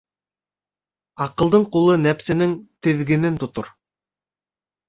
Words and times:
Аҡылдың 1.25 1.67
ҡулы 1.77 1.97
нәпсенең 2.05 2.57
теҙгенен 2.89 3.39
тотор. 3.45 3.71